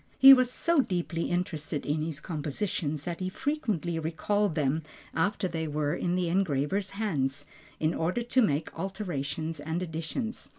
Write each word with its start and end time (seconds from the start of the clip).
He 0.17 0.33
was 0.33 0.49
so 0.49 0.79
deeply 0.79 1.25
interested 1.29 1.85
in 1.85 2.01
his 2.01 2.19
compositions 2.19 3.03
that 3.03 3.19
he 3.19 3.29
frequently 3.29 3.99
recalled 3.99 4.55
them 4.55 4.81
after 5.13 5.47
they 5.47 5.67
were 5.67 5.93
in 5.93 6.15
the 6.15 6.27
engraver's 6.27 6.89
hands, 6.97 7.45
in 7.79 7.93
order 7.93 8.23
to 8.23 8.41
make 8.41 8.73
alterations 8.73 9.59
and 9.59 9.83
additions. 9.83 10.49